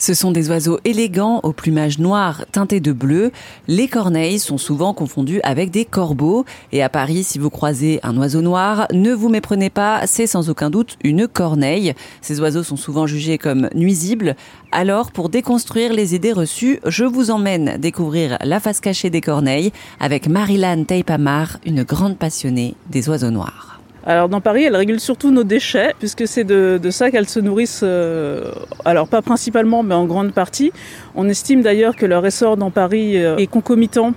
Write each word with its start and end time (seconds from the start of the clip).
Ce 0.00 0.14
sont 0.14 0.30
des 0.30 0.48
oiseaux 0.48 0.80
élégants 0.86 1.40
au 1.42 1.52
plumage 1.52 1.98
noir 1.98 2.46
teinté 2.52 2.80
de 2.80 2.90
bleu. 2.90 3.32
Les 3.68 3.86
corneilles 3.86 4.38
sont 4.38 4.56
souvent 4.56 4.94
confondues 4.94 5.42
avec 5.42 5.70
des 5.70 5.84
corbeaux. 5.84 6.46
Et 6.72 6.82
à 6.82 6.88
Paris, 6.88 7.22
si 7.22 7.38
vous 7.38 7.50
croisez 7.50 8.00
un 8.02 8.16
oiseau 8.16 8.40
noir, 8.40 8.86
ne 8.94 9.12
vous 9.12 9.28
méprenez 9.28 9.68
pas, 9.68 10.06
c'est 10.06 10.26
sans 10.26 10.48
aucun 10.48 10.70
doute 10.70 10.96
une 11.04 11.28
corneille. 11.28 11.92
Ces 12.22 12.40
oiseaux 12.40 12.62
sont 12.62 12.78
souvent 12.78 13.06
jugés 13.06 13.36
comme 13.36 13.68
nuisibles. 13.74 14.36
Alors, 14.72 15.12
pour 15.12 15.28
déconstruire 15.28 15.92
les 15.92 16.14
idées 16.14 16.32
reçues, 16.32 16.80
je 16.86 17.04
vous 17.04 17.30
emmène 17.30 17.76
découvrir 17.76 18.38
la 18.42 18.58
face 18.58 18.80
cachée 18.80 19.10
des 19.10 19.20
corneilles 19.20 19.70
avec 20.00 20.28
Marilyn 20.28 20.84
Teipamar, 20.84 21.58
une 21.66 21.82
grande 21.82 22.16
passionnée 22.16 22.74
des 22.88 23.10
oiseaux 23.10 23.30
noirs. 23.30 23.79
Alors 24.06 24.28
dans 24.28 24.40
Paris, 24.40 24.64
elles 24.64 24.76
régulent 24.76 25.00
surtout 25.00 25.30
nos 25.30 25.44
déchets, 25.44 25.94
puisque 25.98 26.26
c'est 26.26 26.44
de, 26.44 26.80
ça 26.90 27.10
qu'elles 27.10 27.28
se 27.28 27.38
nourrissent, 27.38 27.82
euh, 27.82 28.50
alors 28.84 29.08
pas 29.08 29.20
principalement, 29.20 29.82
mais 29.82 29.94
en 29.94 30.06
grande 30.06 30.32
partie. 30.32 30.72
On 31.14 31.28
estime 31.28 31.60
d'ailleurs 31.60 31.96
que 31.96 32.06
leur 32.06 32.24
essor 32.24 32.56
dans 32.56 32.70
Paris 32.70 33.22
euh, 33.22 33.36
est 33.36 33.46
concomitant 33.46 34.14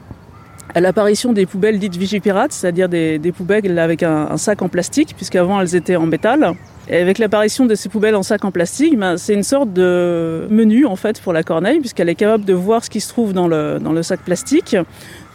à 0.74 0.80
l'apparition 0.80 1.34
des 1.34 1.46
poubelles 1.46 1.80
dites 1.80 1.98
vigipirates, 1.98 2.54
c'est-à-dire 2.54 2.88
des, 2.88 3.20
poubelles 3.36 3.78
avec 3.78 4.04
un, 4.04 4.38
sac 4.38 4.62
en 4.62 4.70
plastique, 4.70 5.14
puisqu'avant 5.16 5.60
elles 5.62 5.76
étaient 5.76 5.98
en 5.98 6.06
métal. 6.06 6.54
Et 6.90 6.98
avec 6.98 7.18
l'apparition 7.18 7.66
de 7.66 7.76
ces 7.76 7.88
poubelles 7.88 8.16
en 8.16 8.24
sac 8.24 8.44
en 8.44 8.52
plastique, 8.52 8.98
ben, 8.98 9.16
c'est 9.16 9.34
une 9.34 9.44
sorte 9.44 9.72
de 9.72 10.48
menu 10.50 10.86
en 10.86 10.98
fait 10.98 11.22
pour 11.22 11.32
la 11.32 11.42
corneille, 11.42 11.80
puisqu'elle 11.80 12.10
est 12.10 12.16
capable 12.16 12.44
de 12.44 12.54
voir 12.54 12.84
ce 12.84 12.90
qui 12.90 13.00
se 13.00 13.08
trouve 13.08 13.32
dans 13.32 13.48
le, 13.48 13.80
dans 13.80 13.94
le 13.94 14.04
sac 14.04 14.20
plastique, 14.20 14.76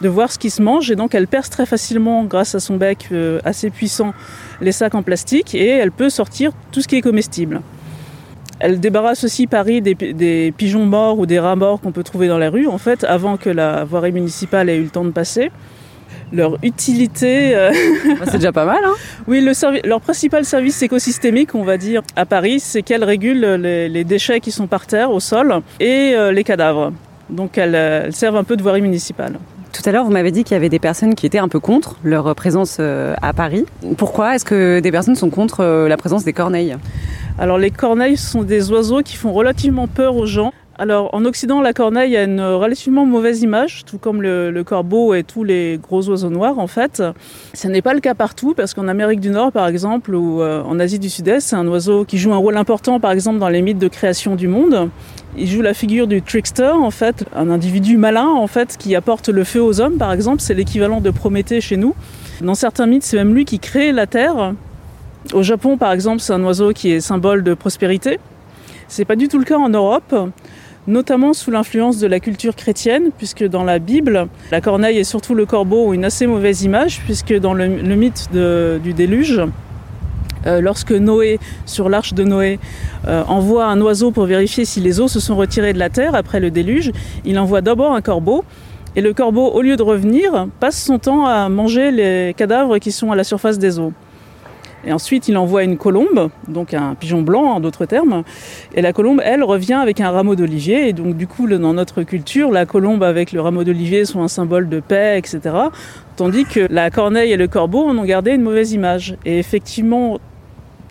de 0.01 0.09
voir 0.09 0.31
ce 0.31 0.37
qui 0.37 0.51
se 0.51 0.61
mange, 0.61 0.91
et 0.91 0.95
donc 0.95 1.15
elle 1.15 1.27
perce 1.27 1.49
très 1.49 1.65
facilement, 1.65 2.23
grâce 2.23 2.53
à 2.53 2.59
son 2.59 2.77
bec 2.77 3.07
euh, 3.11 3.39
assez 3.45 3.71
puissant, 3.71 4.13
les 4.61 4.71
sacs 4.71 4.93
en 4.93 5.01
plastique, 5.01 5.55
et 5.55 5.67
elle 5.67 5.91
peut 5.91 6.11
sortir 6.11 6.51
tout 6.71 6.81
ce 6.81 6.87
qui 6.87 6.97
est 6.97 7.01
comestible. 7.01 7.61
Elle 8.59 8.79
débarrasse 8.79 9.23
aussi 9.23 9.47
Paris 9.47 9.81
des, 9.81 9.95
des 9.95 10.53
pigeons 10.55 10.85
morts 10.85 11.17
ou 11.17 11.25
des 11.25 11.39
rats 11.39 11.55
morts 11.55 11.81
qu'on 11.81 11.93
peut 11.93 12.03
trouver 12.03 12.27
dans 12.27 12.37
la 12.37 12.51
rue, 12.51 12.67
en 12.67 12.77
fait, 12.77 13.03
avant 13.05 13.37
que 13.37 13.49
la 13.49 13.85
voirie 13.85 14.11
municipale 14.11 14.69
ait 14.69 14.77
eu 14.77 14.83
le 14.83 14.89
temps 14.89 15.05
de 15.05 15.11
passer 15.11 15.49
leur 16.31 16.57
utilité. 16.63 17.55
Euh, 17.55 17.71
bah, 18.19 18.25
c'est 18.25 18.37
déjà 18.37 18.51
pas 18.51 18.65
mal. 18.65 18.83
Hein 18.85 18.93
oui, 19.27 19.41
le 19.41 19.53
leur 19.87 20.01
principal 20.01 20.45
service 20.45 20.81
écosystémique, 20.81 21.55
on 21.55 21.63
va 21.63 21.77
dire, 21.77 22.01
à 22.15 22.25
Paris, 22.25 22.59
c'est 22.59 22.81
qu'elles 22.81 23.03
régulent 23.03 23.55
les, 23.55 24.03
déchets 24.03 24.39
qui 24.39 24.51
sont 24.51 24.67
par 24.67 24.87
terre, 24.87 25.11
au 25.11 25.19
sol, 25.19 25.61
et 25.79 26.13
euh, 26.15 26.31
les 26.31 26.43
cadavres. 26.43 26.93
Donc 27.29 27.57
elles, 27.57 27.75
euh, 27.75 28.03
elles, 28.05 28.13
servent 28.13 28.37
un 28.37 28.43
peu 28.43 28.57
de 28.57 28.63
voirie 28.63 28.81
municipale. 28.81 29.39
Tout 29.71 29.81
à 29.85 29.91
l'heure, 29.91 30.03
vous 30.03 30.11
m'avez 30.11 30.31
dit 30.31 30.43
qu'il 30.43 30.55
y 30.55 30.57
avait 30.57 30.69
des 30.69 30.79
personnes 30.79 31.13
qui 31.13 31.27
étaient 31.27 31.37
un 31.37 31.47
peu 31.47 31.59
contre 31.59 31.97
leur 32.03 32.33
présence 32.33 32.79
à 32.79 33.33
Paris. 33.33 33.65
Pourquoi 33.97 34.33
est-ce 34.33 34.43
que 34.43 34.79
des 34.79 34.91
personnes 34.91 35.15
sont 35.15 35.29
contre 35.29 35.63
la 35.87 35.95
présence 35.95 36.23
des 36.23 36.33
corneilles? 36.33 36.75
Alors 37.37 37.59
les 37.59 37.69
corneilles 37.69 38.17
sont 38.17 38.41
des 38.41 38.71
oiseaux 38.71 39.01
qui 39.03 39.15
font 39.15 39.31
relativement 39.31 39.87
peur 39.87 40.15
aux 40.15 40.25
gens. 40.25 40.51
Alors 40.81 41.13
en 41.13 41.25
Occident, 41.25 41.59
la 41.59 41.73
corneille 41.73 42.15
a 42.15 42.23
une 42.23 42.39
relativement 42.39 43.05
mauvaise 43.05 43.41
image, 43.41 43.83
tout 43.85 43.97
comme 43.97 44.21
le, 44.21 44.63
corbeau 44.63 45.13
et 45.13 45.23
tous 45.25 45.43
les 45.43 45.77
gros 45.77 46.07
oiseaux 46.07 46.29
noirs 46.29 46.57
en 46.57 46.67
fait. 46.67 47.03
Ce 47.53 47.67
n'est 47.67 47.81
pas 47.81 47.93
le 47.93 47.99
cas 47.99 48.13
partout, 48.13 48.53
parce 48.53 48.73
qu'en 48.73 48.87
Amérique 48.87 49.19
du 49.19 49.29
Nord 49.29 49.51
par 49.51 49.67
exemple, 49.67 50.15
ou 50.15 50.41
euh, 50.41 50.63
en 50.63 50.79
Asie 50.79 50.97
du 50.97 51.09
Sud-Est, 51.09 51.41
c'est 51.41 51.57
un 51.57 51.67
oiseau 51.67 52.05
qui 52.05 52.17
joue 52.17 52.31
un 52.31 52.37
rôle 52.37 52.55
important 52.55 53.01
par 53.01 53.11
exemple 53.11 53.39
dans 53.39 53.49
les 53.49 53.61
mythes 53.61 53.77
de 53.77 53.89
création 53.89 54.37
du 54.37 54.47
monde. 54.47 54.89
Il 55.37 55.47
joue 55.47 55.61
la 55.61 55.73
figure 55.73 56.07
du 56.07 56.21
trickster 56.21 56.71
en 56.71 56.91
fait, 56.91 57.25
un 57.35 57.49
individu 57.49 57.97
malin 57.97 58.27
en 58.27 58.47
fait 58.47 58.77
qui 58.77 58.95
apporte 58.95 59.27
le 59.27 59.43
feu 59.43 59.61
aux 59.61 59.81
hommes 59.81 59.97
par 59.97 60.13
exemple, 60.13 60.39
c'est 60.39 60.53
l'équivalent 60.53 61.01
de 61.01 61.09
Prométhée 61.09 61.59
chez 61.59 61.75
nous. 61.75 61.93
Dans 62.39 62.55
certains 62.55 62.87
mythes, 62.87 63.03
c'est 63.03 63.17
même 63.17 63.35
lui 63.35 63.43
qui 63.43 63.59
crée 63.59 63.91
la 63.91 64.07
terre. 64.07 64.53
Au 65.33 65.43
Japon 65.43 65.75
par 65.75 65.91
exemple, 65.91 66.21
c'est 66.21 66.31
un 66.31 66.43
oiseau 66.45 66.71
qui 66.71 66.91
est 66.93 67.01
symbole 67.01 67.43
de 67.43 67.53
prospérité. 67.53 68.17
C'est 68.87 69.05
pas 69.05 69.17
du 69.17 69.27
tout 69.27 69.37
le 69.39 69.45
cas 69.45 69.57
en 69.57 69.69
Europe 69.69 70.15
notamment 70.89 71.33
sous 71.33 71.51
l'influence 71.51 71.99
de 71.99 72.07
la 72.07 72.19
culture 72.19 72.55
chrétienne, 72.55 73.11
puisque 73.17 73.45
dans 73.45 73.63
la 73.63 73.79
Bible, 73.79 74.27
la 74.51 74.59
corneille 74.59 74.97
et 74.97 75.03
surtout 75.03 75.35
le 75.35 75.45
corbeau 75.45 75.87
ont 75.87 75.93
une 75.93 76.03
assez 76.03 76.27
mauvaise 76.27 76.63
image, 76.63 77.01
puisque 77.05 77.33
dans 77.33 77.53
le, 77.53 77.67
mythe 77.67 78.29
du 78.31 78.93
déluge, 78.93 79.41
euh, 80.47 80.61
lorsque 80.61 80.91
Noé, 80.91 81.39
sur 81.65 81.89
l'arche 81.89 82.13
de 82.13 82.23
Noé, 82.23 82.59
euh, 83.07 83.23
envoie 83.27 83.65
un 83.65 83.79
oiseau 83.81 84.11
pour 84.11 84.25
vérifier 84.25 84.65
si 84.65 84.79
les 84.79 84.99
eaux 84.99 85.07
se 85.07 85.19
sont 85.19 85.35
retirées 85.35 85.73
de 85.73 85.79
la 85.79 85.89
terre 85.89 86.15
après 86.15 86.39
le 86.39 86.49
déluge, 86.49 86.91
il 87.23 87.37
envoie 87.37 87.61
d'abord 87.61 87.93
un 87.93 88.01
corbeau. 88.01 88.43
Et 88.95 89.01
le 89.01 89.13
corbeau, 89.13 89.47
au 89.47 89.61
lieu 89.61 89.75
de 89.75 89.83
revenir, 89.83 90.47
passe 90.59 90.81
son 90.81 90.97
temps 90.97 91.25
à 91.25 91.47
manger 91.47 91.91
les 91.91 92.33
cadavres 92.35 92.79
qui 92.79 92.91
sont 92.91 93.11
à 93.11 93.15
la 93.15 93.23
surface 93.23 93.59
des 93.59 93.77
eaux. 93.77 93.93
Et 94.85 94.93
ensuite, 94.93 95.27
il 95.27 95.37
envoie 95.37 95.63
une 95.63 95.77
colombe, 95.77 96.29
donc 96.47 96.73
un 96.73 96.95
pigeon 96.95 97.21
blanc 97.21 97.43
en 97.43 97.59
d'autres 97.59 97.85
termes. 97.85 98.23
Et 98.75 98.81
la 98.81 98.93
colombe, 98.93 99.21
elle, 99.23 99.43
revient 99.43 99.73
avec 99.73 99.99
un 99.99 100.11
rameau 100.11 100.35
d'olivier. 100.35 100.87
Et 100.87 100.93
donc, 100.93 101.17
du 101.17 101.27
coup, 101.27 101.47
dans 101.47 101.73
notre 101.73 102.03
culture, 102.03 102.51
la 102.51 102.65
colombe 102.65 103.03
avec 103.03 103.31
le 103.31 103.41
rameau 103.41 103.63
d'olivier 103.63 104.05
sont 104.05 104.21
un 104.21 104.27
symbole 104.27 104.69
de 104.69 104.79
paix, 104.79 105.17
etc. 105.17 105.39
Tandis 106.15 106.45
que 106.45 106.67
la 106.69 106.89
corneille 106.89 107.31
et 107.31 107.37
le 107.37 107.47
corbeau 107.47 107.83
en 107.83 107.97
ont 107.97 108.05
gardé 108.05 108.31
une 108.31 108.41
mauvaise 108.41 108.71
image. 108.71 109.17
Et 109.25 109.39
effectivement, 109.39 110.19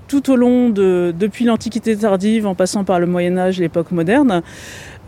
tout 0.06 0.30
au 0.30 0.36
long 0.36 0.70
de, 0.70 1.14
depuis 1.18 1.44
l'Antiquité 1.44 1.96
tardive, 1.96 2.46
en 2.46 2.54
passant 2.54 2.84
par 2.84 3.00
le 3.00 3.06
Moyen 3.06 3.36
Âge, 3.38 3.58
l'époque 3.58 3.90
moderne, 3.90 4.42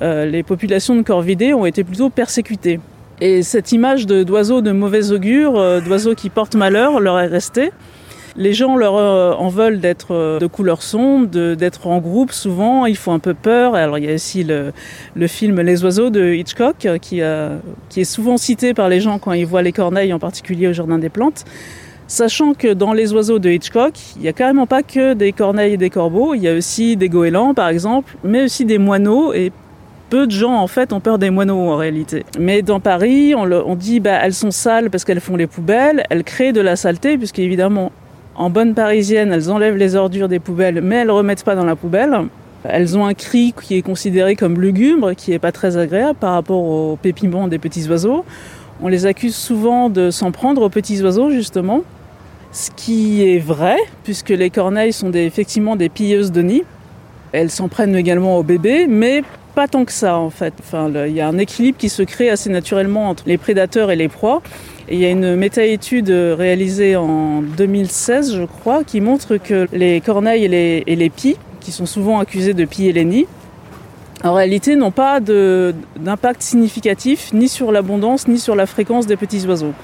euh, 0.03 0.27
les 0.27 0.43
populations 0.43 0.95
de 0.95 1.03
corvidés 1.03 1.53
ont 1.53 1.67
été 1.67 1.85
plutôt 1.85 2.11
persécutées. 2.11 2.81
Et 3.21 3.43
cette 3.43 3.73
image 3.73 4.07
d'oiseaux 4.07 4.63
de, 4.63 4.73
mauvais 4.73 5.11
augure, 5.11 5.59
euh, 5.59 5.81
d'oiseaux 5.81 6.15
qui 6.15 6.31
portent 6.31 6.55
malheur, 6.55 7.01
leur 7.01 7.19
est 7.21 7.27
restée. 7.27 7.71
Les 8.37 8.53
gens 8.53 8.77
leur 8.77 8.97
euh, 8.97 9.33
en 9.33 9.49
veulent 9.49 9.81
d'être 9.81 10.15
euh, 10.15 10.39
de 10.39 10.47
couleur 10.47 10.83
sombre, 10.83 11.27
d'être 11.27 11.87
en 11.87 11.99
groupe 11.99 12.33
souvent, 12.33 12.87
ils 12.87 12.97
font 12.97 13.13
un 13.13 13.19
peu 13.19 13.35
peur. 13.35 13.75
Alors 13.75 13.99
il 13.99 14.05
y 14.05 14.11
a 14.11 14.15
aussi 14.15 14.45
le, 14.45 14.73
film 15.27 15.61
Les 15.61 15.85
oiseaux 15.85 16.11
de 16.11 16.33
Hitchcock 16.33 16.77
qui, 17.01 17.21
qui 17.89 18.01
est 18.01 18.05
souvent 18.05 18.37
cité 18.37 18.75
par 18.75 18.89
les 18.89 19.01
gens 19.01 19.19
quand 19.19 19.33
ils 19.33 19.47
voient 19.47 19.63
les 19.63 19.73
corneilles, 19.73 20.13
en 20.13 20.19
particulier 20.19 20.69
au 20.69 20.73
Jardin 20.73 20.99
des 20.99 21.09
Plantes. 21.09 21.45
Sachant 22.11 22.55
que 22.55 22.73
dans 22.73 22.93
les 22.93 23.13
oiseaux 23.13 23.39
de 23.39 23.49
Hitchcock, 23.51 23.95
il 24.17 24.23
n'y 24.23 24.29
a 24.29 24.33
carrément 24.33 24.67
pas 24.67 24.83
que 24.83 25.15
des 25.15 25.31
corneilles 25.31 25.75
et 25.75 25.77
des 25.77 25.91
corbeaux, 25.91 26.35
il 26.35 26.43
y 26.43 26.49
a 26.49 26.55
aussi 26.55 26.97
des 26.97 27.09
goélands 27.09 27.55
par 27.55 27.69
exemple, 27.69 28.17
mais 28.25 28.43
aussi 28.43 28.65
des 28.65 28.79
moineaux 28.79 29.33
et 29.33 29.53
peu 30.09 30.27
de 30.27 30.33
gens 30.33 30.57
en 30.57 30.67
fait 30.67 30.93
ont 30.93 30.99
peur 30.99 31.19
des 31.19 31.31
moineaux 31.31 31.71
en 31.71 31.77
réalité. 31.77 32.25
Mais 32.37 32.63
dans 32.63 32.81
Paris, 32.81 33.33
on, 33.37 33.49
on 33.53 33.77
dit 33.77 34.01
bah 34.01 34.19
elles 34.25 34.35
sont 34.35 34.51
sales 34.51 34.91
parce 34.91 35.05
qu'elles 35.05 35.21
font 35.21 35.37
les 35.37 35.47
poubelles, 35.47 36.03
elles 36.11 36.25
créent 36.25 36.53
de 36.53 36.61
la 36.61 36.75
saleté 36.75 37.17
puisque 37.17 37.39
évidemment 37.39 37.93
en 38.35 38.51
bonne 38.51 38.75
parisienne, 38.75 39.33
elles 39.33 39.51
enlèvent 39.51 39.77
les 39.77 39.97
ordures 39.97 40.29
des 40.29 40.39
poubelles, 40.39 40.81
mais 40.83 40.97
elles 40.97 41.11
remettent 41.11 41.45
pas 41.45 41.55
dans 41.55 41.65
la 41.65 41.77
poubelle. 41.77 42.17
Elles 42.65 42.97
ont 42.97 43.07
un 43.07 43.15
cri 43.15 43.55
qui 43.63 43.77
est 43.77 43.83
considéré 43.83 44.37
comme 44.37 44.61
lugubre, 44.61 45.15
qui 45.15 45.31
n'est 45.31 45.39
pas 45.39 45.53
très 45.53 45.77
agréable 45.77 46.19
par 46.19 46.35
rapport 46.35 46.63
au 46.63 46.97
pépiment 47.01 47.49
des 47.49 47.59
petits 47.59 47.89
oiseaux. 47.89 48.25
On 48.83 48.89
les 48.89 49.07
accuse 49.07 49.35
souvent 49.35 49.91
de 49.91 50.11
s'en 50.11 50.31
prendre 50.31 50.63
aux 50.63 50.69
petits 50.69 51.03
oiseaux, 51.03 51.31
justement. 51.31 51.83
Ce 52.53 52.71
qui 52.71 53.23
est 53.23 53.39
vrai, 53.39 53.77
puisque 54.05 54.31
les 54.31 54.51
corneilles 54.51 54.93
sont 54.93 55.13
effectivement 55.13 55.77
des 55.77 55.89
pilleuses 55.89 56.33
de 56.33 56.43
nids. 56.43 56.65
Elles 57.33 57.51
s'en 57.51 57.69
prennent 57.69 57.95
également 57.95 58.39
aux 58.39 58.43
bébés, 58.43 58.87
mais 58.89 59.23
pas 59.61 59.69
tant 59.69 59.85
que 59.85 59.93
ça 59.93 60.17
en 60.17 60.31
fait. 60.31 60.55
Enfin, 60.59 60.91
il 61.07 61.13
y 61.13 61.21
a 61.21 61.29
un 61.29 61.37
équilibre 61.37 61.77
qui 61.77 61.91
se 61.91 62.03
crée 62.03 62.31
assez 62.31 62.49
naturellement 62.49 63.11
entre 63.11 63.25
les 63.27 63.37
prédateurs 63.37 63.91
et 63.91 63.97
les 63.97 64.09
proies. 64.09 64.41
Il 64.91 64.99
y 64.99 65.05
a 65.05 65.11
une 65.11 65.37
méta-étude 65.37 66.09
réalisée 66.09 66.97
en 66.97 67.43
2016, 67.43 68.37
je 68.37 68.45
crois, 68.45 68.85
qui 68.85 69.03
montre 69.03 69.37
que 69.37 69.69
les 69.75 70.01
corneilles 70.01 70.47
et 70.47 70.49
les, 70.49 70.83
et 70.87 71.11
pies, 71.11 71.37
qui 71.61 71.73
sont 71.73 71.85
souvent 71.85 72.21
accusés 72.21 72.55
de 72.55 72.65
piller 72.65 72.93
les 72.93 73.05
nids, 73.05 73.27
en 74.25 74.33
réalité 74.33 74.77
n'ont 74.77 74.93
pas 74.93 75.21
d'impact 75.21 76.41
significatif 76.41 77.31
ni 77.35 77.47
sur 77.47 77.71
l'abondance 77.71 78.29
ni 78.29 78.39
sur 78.39 78.57
la 78.57 78.65
fréquence 78.65 79.07
des 79.07 79.19
petits 79.19 79.45
oiseaux. 79.47 79.75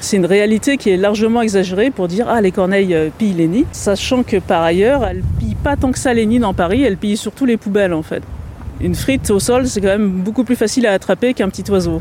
C'est 0.00 0.16
une 0.16 0.24
réalité 0.24 0.78
qui 0.78 0.88
est 0.88 0.96
largement 0.96 1.42
exagérée 1.42 1.90
pour 1.90 2.08
dire 2.08 2.26
ah 2.26 2.40
les 2.40 2.52
corneilles 2.52 2.94
euh, 2.94 3.10
pillent 3.18 3.34
les 3.34 3.48
nids, 3.48 3.66
sachant 3.72 4.22
que 4.22 4.38
par 4.38 4.62
ailleurs 4.62 5.04
elles 5.04 5.22
pillent 5.38 5.62
pas 5.62 5.76
tant 5.76 5.92
que 5.92 5.98
ça 5.98 6.14
les 6.14 6.24
nids 6.24 6.38
dans 6.38 6.54
Paris, 6.54 6.82
elles 6.82 6.96
pillent 6.96 7.18
surtout 7.18 7.44
les 7.44 7.58
poubelles 7.58 7.92
en 7.92 8.02
fait. 8.02 8.22
Une 8.80 8.94
frite 8.94 9.30
au 9.30 9.38
sol 9.38 9.66
c'est 9.66 9.80
quand 9.80 9.88
même 9.88 10.10
beaucoup 10.10 10.44
plus 10.44 10.56
facile 10.56 10.86
à 10.86 10.92
attraper 10.92 11.34
qu'un 11.34 11.48
petit 11.48 11.70
oiseau. 11.70 12.00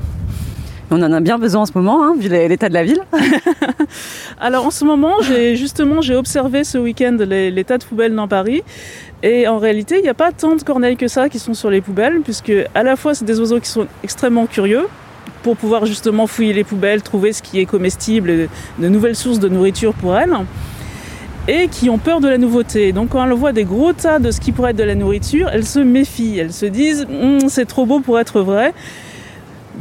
On 0.92 1.02
en 1.02 1.12
a 1.12 1.20
bien 1.20 1.40
besoin 1.40 1.64
en 1.64 1.66
ce 1.66 1.72
moment, 1.74 2.06
hein, 2.06 2.16
vu 2.18 2.30
l'état 2.30 2.70
de 2.70 2.74
la 2.74 2.84
ville. 2.84 3.02
Alors 4.40 4.68
en 4.68 4.72
ce 4.72 4.86
moment, 4.86 5.16
justement 5.56 6.02
j'ai 6.02 6.16
observé 6.16 6.64
ce 6.64 6.78
week-end 6.78 7.18
l'état 7.20 7.78
de 7.78 7.84
poubelles 7.84 8.14
dans 8.14 8.28
Paris. 8.28 8.62
Et 9.24 9.48
en 9.48 9.58
réalité, 9.58 9.98
il 9.98 10.04
n'y 10.04 10.10
a 10.10 10.14
pas 10.14 10.32
tant 10.32 10.56
de 10.56 10.62
corneilles 10.62 10.98
que 10.98 11.08
ça 11.08 11.30
qui 11.30 11.40
sont 11.40 11.56
sur 11.56 11.72
les 11.72 11.82
poubelles, 11.82 12.22
puisque 12.24 12.54
à 12.76 12.84
la 12.84 12.96
fois 12.96 13.16
c'est 13.16 13.26
des 13.26 13.40
oiseaux 13.40 13.60
qui 13.60 13.70
sont 13.70 13.88
extrêmement 14.04 14.46
curieux 14.46 14.86
pour 15.42 15.58
pouvoir 15.58 15.86
justement 15.86 16.28
fouiller 16.28 16.54
les 16.54 16.64
poubelles, 16.64 17.02
trouver 17.02 17.34
ce 17.34 17.42
qui 17.42 17.60
est 17.60 17.66
comestible, 17.66 18.48
de 18.80 18.88
nouvelles 18.88 19.16
sources 19.16 19.40
de 19.40 19.48
nourriture 19.48 19.94
pour 19.94 20.16
elles, 20.16 20.34
et 21.48 21.68
qui 21.68 21.90
ont 21.90 21.98
peur 21.98 22.20
de 22.22 22.28
la 22.28 22.38
nouveauté. 22.38 22.92
Donc 22.92 23.10
quand 23.10 23.24
elles 23.26 23.34
voient 23.34 23.54
des 23.54 23.66
gros 23.66 23.94
tas 23.94 24.20
de 24.20 24.32
ce 24.32 24.40
qui 24.40 24.52
pourrait 24.52 24.72
être 24.72 24.78
de 24.78 24.84
la 24.84 24.96
nourriture, 24.96 25.50
elles 25.52 25.66
se 25.66 25.80
méfient, 25.80 26.40
elles 26.40 26.54
se 26.54 26.66
disent 26.66 27.06
hum, 27.10 27.50
c'est 27.50 27.66
trop 27.66 27.86
beau 27.86 28.00
pour 28.00 28.20
être 28.20 28.42
vrai. 28.42 28.74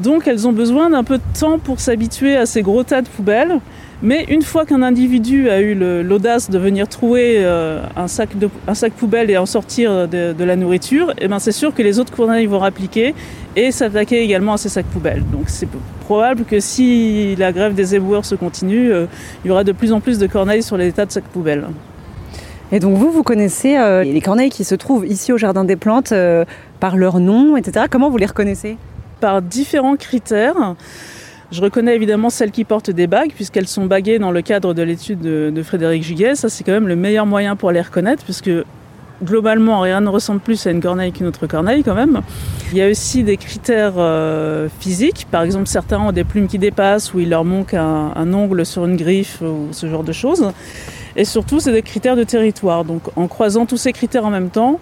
Donc 0.03 0.27
elles 0.27 0.47
ont 0.49 0.53
besoin 0.53 0.91
d'un 0.91 1.05
peu 1.05 1.19
de 1.19 1.39
temps 1.39 1.59
pour 1.59 1.81
s'habituer 1.81 2.37
à 2.37 2.47
ces 2.47 2.63
gros 2.63 2.83
tas 2.83 3.03
de 3.03 3.09
poubelles. 3.09 3.61
Mais 4.03 4.25
une 4.29 4.43
fois 4.43 4.67
qu'un 4.67 4.83
individu 4.83 5.49
a 5.49 5.61
eu 5.61 5.75
l'audace 5.75 6.51
de 6.51 6.59
venir 6.59 6.89
trouver 6.89 7.37
euh, 7.39 7.83
un, 7.97 8.07
sac 8.07 8.31
un 8.69 8.75
sac 8.75 8.93
poubelle 8.93 9.31
et 9.31 9.39
en 9.39 9.47
sortir 9.47 10.09
de, 10.09 10.45
la 10.45 10.57
nourriture, 10.57 11.15
eh 11.19 11.29
ben 11.29 11.39
c'est 11.39 11.53
sûr 11.53 11.73
que 11.73 11.83
les 11.83 11.99
autres 11.99 12.13
corneilles 12.13 12.47
vont 12.47 12.59
rappliquer 12.59 13.15
et 13.57 13.71
s'attaquer 13.71 14.23
également 14.23 14.55
à 14.55 14.57
ces 14.59 14.69
sacs 14.69 14.85
poubelles. 14.87 15.23
Donc 15.33 15.45
c'est 15.47 15.69
probable 16.01 16.45
que 16.45 16.61
si 16.61 17.35
la 17.37 17.53
grève 17.53 17.75
des 17.75 17.95
éboueurs 17.95 18.27
se 18.27 18.35
continue, 18.35 18.93
euh, 18.93 19.07
il 19.45 19.49
y 19.49 19.51
aura 19.51 19.65
de 19.65 19.73
plus 19.73 19.93
en 19.93 20.01
plus 20.01 20.19
de 20.19 20.27
corneilles 20.27 20.63
sur 20.63 20.77
les 20.77 20.93
tas 20.93 21.07
de 21.07 21.13
sacs 21.13 21.25
poubelles. 21.25 21.65
Et 22.73 22.81
donc 22.81 22.99
vous, 22.99 23.11
vous 23.11 23.23
connaissez 23.23 23.79
euh, 23.79 24.03
les 24.03 24.21
corneilles 24.21 24.51
qui 24.51 24.65
se 24.65 24.75
trouvent 24.75 25.07
ici 25.07 25.33
au 25.33 25.39
Jardin 25.39 25.65
des 25.65 25.77
Plantes 25.77 26.13
par 26.79 26.97
leur 26.97 27.21
nom, 27.21 27.57
etc. 27.57 27.87
Comment 27.89 28.11
vous 28.11 28.19
les 28.19 28.27
reconnaissez? 28.27 28.77
Par 29.25 29.41
différents 29.41 29.97
critères. 29.97 30.75
Je 31.51 31.63
reconnais 31.63 31.97
évidemment 31.97 32.29
celles 32.29 32.51
qui 32.51 32.65
portent 32.65 32.91
des 32.91 33.07
bagues, 33.07 33.33
puisqu'elles 33.35 33.69
sont 33.69 33.87
baguées 33.87 34.19
dans 34.19 34.31
le 34.31 34.43
cadre 34.43 34.75
de 34.75 34.83
l'étude 34.83 35.21
de, 35.21 35.63
Frédéric 35.63 36.03
Giguet. 36.03 36.35
Ça, 36.35 36.51
c'est 36.51 36.63
quand 36.63 36.73
même 36.73 36.89
le 36.89 36.95
meilleur 36.95 37.25
moyen 37.25 37.57
pour 37.57 37.71
les 37.71 37.81
reconnaître, 37.81 38.23
puisque 38.23 38.51
globalement, 39.25 39.81
rien 39.81 40.03
ne 40.03 40.11
ressemble 40.11 40.41
plus 40.41 40.67
à 40.67 40.73
une 40.73 40.83
corneille 40.83 41.11
qu'une 41.11 41.27
autre 41.27 41.47
corneille 41.47 41.83
quand 41.83 41.95
même. 41.95 42.21
Il 42.73 42.77
y 42.77 42.83
a 42.83 42.91
aussi 42.91 43.23
des 43.23 43.39
critères 43.39 43.95
euh, 43.97 44.69
physiques. 44.79 45.27
Par 45.31 45.41
exemple, 45.41 45.69
certains 45.69 46.01
ont 46.01 46.13
des 46.13 46.25
plumes 46.25 46.47
qui 46.47 46.59
dépassent 46.59 47.15
ou 47.15 47.21
il 47.21 47.31
leur 47.31 47.47
manque 47.47 47.73
un, 47.73 48.13
un, 48.15 48.35
ongle 48.35 48.67
sur 48.67 48.85
une 48.85 48.99
griffe 48.99 49.41
ou 49.41 49.69
ce 49.73 49.87
genre 49.87 50.05
de 50.05 50.13
choses. 50.13 50.53
Et 51.17 51.25
surtout, 51.25 51.61
c'est 51.61 51.73
des 51.73 51.81
critères 51.81 52.17
de 52.17 52.25
territoire. 52.25 52.85
Donc, 52.85 53.05
en 53.17 53.27
croisant 53.27 53.65
tous 53.65 53.79
ces 53.79 53.95
critères 53.95 54.27
en 54.27 54.31
même 54.31 54.51
temps, 54.51 54.81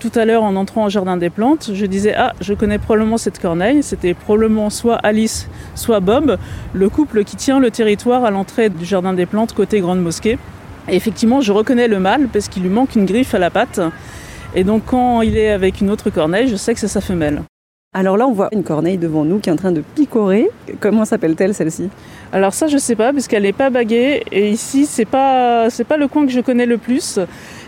tout 0.00 0.10
à 0.14 0.24
l'heure, 0.24 0.42
en 0.42 0.56
entrant 0.56 0.86
au 0.86 0.88
jardin 0.88 1.16
des 1.16 1.30
plantes, 1.30 1.70
je 1.74 1.86
disais 1.86 2.14
Ah, 2.16 2.32
je 2.40 2.54
connais 2.54 2.78
probablement 2.78 3.18
cette 3.18 3.38
corneille. 3.38 3.82
C'était 3.82 4.14
probablement 4.14 4.70
soit 4.70 4.96
Alice, 4.96 5.48
soit 5.76 6.00
Bob, 6.00 6.38
le 6.72 6.88
couple 6.88 7.22
qui 7.22 7.36
tient 7.36 7.60
le 7.60 7.70
territoire 7.70 8.24
à 8.24 8.30
l'entrée 8.30 8.70
du 8.70 8.84
jardin 8.84 9.12
des 9.12 9.26
plantes 9.26 9.52
côté 9.52 9.80
Grande 9.80 10.00
Mosquée. 10.00 10.38
Et 10.88 10.96
effectivement, 10.96 11.40
je 11.40 11.52
reconnais 11.52 11.86
le 11.86 12.00
mâle 12.00 12.28
parce 12.32 12.48
qu'il 12.48 12.62
lui 12.62 12.70
manque 12.70 12.96
une 12.96 13.04
griffe 13.04 13.34
à 13.34 13.38
la 13.38 13.50
patte. 13.50 13.80
Et 14.54 14.64
donc, 14.64 14.82
quand 14.86 15.20
il 15.20 15.36
est 15.36 15.50
avec 15.50 15.80
une 15.80 15.90
autre 15.90 16.10
corneille, 16.10 16.48
je 16.48 16.56
sais 16.56 16.74
que 16.74 16.80
c'est 16.80 16.88
sa 16.88 17.02
femelle. 17.02 17.42
Alors 17.92 18.16
là, 18.16 18.28
on 18.28 18.32
voit 18.32 18.48
une 18.52 18.62
corneille 18.62 18.98
devant 18.98 19.24
nous 19.24 19.40
qui 19.40 19.50
est 19.50 19.52
en 19.52 19.56
train 19.56 19.72
de 19.72 19.80
picorer. 19.80 20.48
Comment 20.78 21.04
s'appelle-t-elle 21.04 21.54
celle-ci? 21.54 21.90
Alors 22.32 22.54
ça, 22.54 22.68
je 22.68 22.78
sais 22.78 22.94
pas 22.94 23.12
parce 23.12 23.26
qu'elle 23.26 23.42
n'est 23.42 23.52
pas 23.52 23.68
baguée. 23.68 24.22
Et 24.30 24.48
ici, 24.50 24.86
c'est 24.86 25.04
pas 25.04 25.68
c'est 25.70 25.82
pas 25.82 25.96
le 25.96 26.06
coin 26.06 26.24
que 26.24 26.30
je 26.30 26.40
connais 26.40 26.66
le 26.66 26.78
plus. 26.78 27.18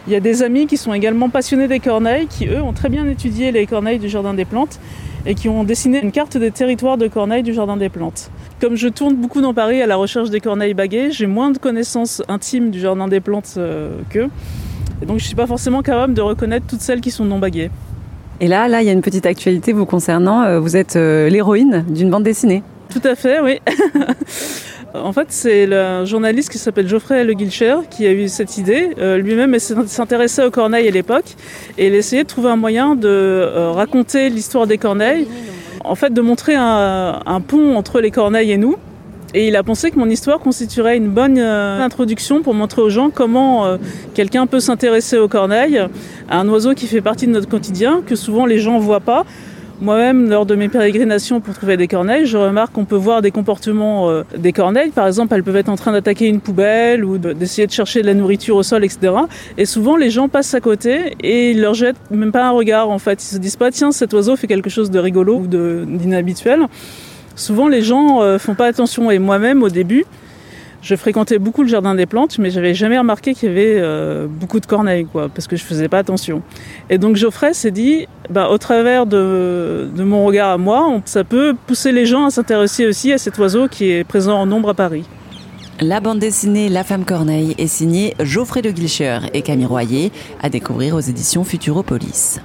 Il 0.09 0.13
y 0.13 0.17
a 0.17 0.21
des 0.21 0.43
amis 0.43 0.67
qui 0.67 0.77
sont 0.77 0.93
également 0.93 1.29
passionnés 1.29 1.69
des 1.69 1.79
corneilles, 1.79 2.27
qui 2.27 2.49
eux 2.49 2.61
ont 2.61 2.73
très 2.73 2.89
bien 2.89 3.07
étudié 3.07 3.53
les 3.53 3.67
corneilles 3.67 4.01
du 4.01 4.09
Jardin 4.09 4.35
des 4.35 4.45
Plantes 4.45 4.81
et 5.27 5.37
qui 5.37 5.49
ont 5.49 5.63
dessiné 5.63 6.03
une 6.03 6.11
carte 6.11 6.37
des 6.37 6.51
territoires 6.51 6.99
de 6.99 7.07
corneilles 7.07 7.45
du 7.45 7.55
Jardin 7.55 7.77
des 7.77 7.89
Plantes. 7.89 8.31
Comme 8.61 8.75
je 8.75 8.89
tourne 8.89 9.15
beaucoup 9.15 9.41
dans 9.41 9.55
Paris 9.55 9.81
à 9.81 9.87
la 9.87 9.95
recherche 9.95 10.31
des 10.31 10.41
corneilles 10.41 10.75
baguées, 10.75 11.13
j'ai 11.13 11.27
moins 11.27 11.51
de 11.51 11.59
connaissances 11.59 12.21
intimes 12.27 12.71
du 12.71 12.81
Jardin 12.81 13.07
des 13.07 13.21
Plantes 13.21 13.55
euh, 13.59 13.91
qu'eux. 14.11 14.29
Et 15.03 15.07
donc 15.07 15.19
je 15.19 15.25
ne 15.25 15.27
suis 15.27 15.37
pas 15.37 15.47
forcément 15.47 15.83
capable 15.83 16.15
de 16.15 16.21
reconnaître 16.21 16.67
toutes 16.67 16.81
celles 16.81 17.01
qui 17.01 17.13
sont 17.13 17.25
non 17.25 17.39
baguées. 17.39 17.71
Et 18.41 18.49
là, 18.49 18.67
là, 18.67 18.83
il 18.83 18.87
y 18.87 18.91
a 18.91 18.93
une 18.93 19.03
petite 19.03 19.27
actualité 19.27 19.73
vous 19.73 19.87
concernant. 19.87 20.43
Euh, 20.43 20.59
vous 20.59 20.77
êtes 20.77 20.97
euh, 20.97 21.29
l'héroïne 21.29 21.85
d'une 21.89 22.11
bande 22.11 22.25
dessinée. 22.25 22.65
Tout 22.89 23.07
à 23.07 23.15
fait, 23.15 23.41
oui. 23.41 23.61
En 24.95 25.13
fait, 25.15 25.29
c'est 25.31 25.65
le 25.65 26.05
journaliste 26.05 26.51
qui 26.51 26.59
s'appelle 26.59 26.87
Geoffrey 26.87 27.25
Le 27.25 27.33
Guilcher 27.33 27.77
qui 27.89 28.07
a 28.07 28.13
eu 28.13 28.29
cette 28.29 28.59
idée. 28.59 28.91
Euh, 28.99 29.17
lui-même 29.17 29.59
s'intéressait 29.59 30.45
aux 30.45 30.51
corneilles 30.51 30.87
à 30.87 30.91
l'époque 30.91 31.35
et 31.79 31.87
il 31.87 31.95
essayait 31.95 32.25
de 32.25 32.29
trouver 32.29 32.51
un 32.51 32.57
moyen 32.57 32.95
de 32.95 33.09
euh, 33.09 33.71
raconter 33.71 34.29
l'histoire 34.29 34.67
des 34.67 34.77
corneilles, 34.77 35.27
en 35.83 35.95
fait 35.95 36.13
de 36.13 36.21
montrer 36.21 36.57
un, 36.57 37.41
pont 37.47 37.75
entre 37.75 38.03
les 38.03 38.11
corneilles 38.11 38.53
et 38.53 38.59
nous. 38.59 38.77
Et 39.35 39.49
il 39.49 39.57
a 39.57 39.63
pensé 39.63 39.91
que 39.91 39.99
mon 39.99 40.11
histoire 40.11 40.41
constituerait 40.41 40.99
une 40.99 41.09
bonne 41.09 41.39
euh, 41.39 41.81
introduction 41.81 42.43
pour 42.43 42.53
montrer 42.53 42.83
aux 42.83 42.91
gens 42.91 43.09
comment 43.09 43.79
quelqu'un 44.13 44.47
peut 44.47 44.61
s'intéresser 44.61 45.17
aux 45.17 45.29
corneilles, 45.29 45.81
à 46.29 46.39
un 46.39 46.47
oiseau 46.51 46.75
qui 46.75 46.87
fait 46.87 47.01
partie 47.01 47.27
de 47.27 47.33
notre 47.33 47.49
quotidien, 47.49 48.03
que 48.07 48.15
souvent 48.15 48.45
les 48.45 48.59
gens 48.59 48.75
ne 48.75 48.83
voient 48.83 49.01
pas, 49.01 49.25
moi-même, 49.81 50.29
lors 50.29 50.47
de 50.47 50.55
mes 50.55 50.69
pérégrinations 50.69 51.41
pour 51.41 51.55
trouver 51.55 51.77
des 51.77 51.89
corneilles, 51.89 52.27
je 52.27 52.37
remarque 52.37 52.73
qu'on 52.73 52.85
peut 52.85 52.97
voir 52.97 53.23
des 53.23 53.31
comportements 53.31 54.11
euh, 54.11 54.23
des 54.37 54.53
corneilles. 54.53 54.91
Par 54.91 55.07
exemple, 55.07 55.35
elles 55.35 55.43
peuvent 55.43 55.57
être 55.57 55.69
en 55.69 55.77
train 55.77 55.93
d'attaquer 55.93 56.27
une 56.27 56.41
poubelle 56.41 57.05
ou 57.05 57.19
d'essayer 57.19 57.67
de 57.67 57.73
chercher 57.73 58.03
de 58.03 58.07
la 58.07 58.15
nourriture 58.15 58.57
au 58.57 58.63
sol, 58.63 58.85
etc. 58.85 59.15
Et 59.59 59.67
souvent, 59.67 59.97
les 59.97 60.11
gens 60.11 60.29
passent 60.29 60.55
à 60.55 60.61
côté 60.61 61.15
et 61.21 61.51
ils 61.51 61.61
leur 61.61 61.75
jettent 61.75 62.11
même 62.11 62.33
pas 62.33 62.45
un 62.45 62.51
regard. 62.51 62.91
En 62.91 62.99
fait, 62.99 63.23
ils 63.23 63.27
se 63.27 63.39
disent 63.39 63.57
pas 63.57 63.71
tiens, 63.71 63.93
cet 63.93 64.13
oiseau 64.13 64.37
fait 64.37 64.47
quelque 64.47 64.71
chose 64.71 64.91
de 64.91 64.99
rigolo 64.99 65.37
ou 65.37 65.47
d'inhabituel. 65.47 66.67
Souvent, 67.35 67.69
les 67.69 67.83
gens 67.83 68.23
euh, 68.23 68.39
font 68.39 68.55
pas 68.55 68.67
attention. 68.67 69.11
Et 69.11 69.19
moi-même, 69.19 69.63
au 69.63 69.69
début, 69.69 70.05
je 70.83 70.97
fréquentais 70.97 71.39
beaucoup 71.39 71.63
le 71.63 71.69
jardin 71.69 71.95
des 71.95 72.07
plantes, 72.07 72.39
mais 72.39 72.51
j'avais 72.51 72.75
jamais 72.75 72.99
remarqué 72.99 73.35
qu'il 73.35 73.49
y 73.49 73.53
avait 73.53 73.77
euh, 73.77 74.27
beaucoup 74.29 74.59
de 74.59 74.67
corneilles, 74.67 75.07
parce 75.13 75.47
que 75.47 75.57
je 75.57 75.63
faisais 75.63 75.89
pas 75.89 75.99
attention. 75.99 76.43
Et 76.91 76.99
donc 76.99 77.17
Geoffrey 77.17 77.55
s'est 77.55 77.71
dit, 77.71 78.07
bah, 78.31 78.49
au 78.51 78.59
travers 78.59 79.07
de, 79.07 79.89
de, 79.95 80.03
mon 80.03 80.27
regard 80.27 80.51
à 80.51 80.59
moi, 80.59 81.01
ça 81.05 81.23
peut 81.23 81.55
pousser 81.67 81.93
les 81.93 82.05
gens 82.05 82.27
à 82.27 82.31
s'intéresser 82.31 82.87
aussi 82.87 83.13
à 83.13 83.19
cet 83.19 83.39
oiseau 83.39 83.69
qui 83.69 83.91
est 83.91 84.05
présent 84.05 84.39
en 84.39 84.47
nombre 84.47 84.71
à 84.71 84.75
Paris. 84.75 85.05
La 85.81 86.01
bande 86.01 86.19
dessinée 86.19 86.69
La 86.69 86.85
femme 86.85 87.05
corneille 87.05 87.55
est 87.59 87.67
signée 87.67 88.15
Geoffrey 88.21 88.63
de 88.63 88.71
Guilcher 88.71 89.21
et 89.35 89.43
Camille 89.43 89.67
Royer, 89.67 90.13
à 90.43 90.49
découvrir 90.49 90.97
aux 90.97 91.01
éditions 91.01 91.45
Futuropolis. 91.45 92.41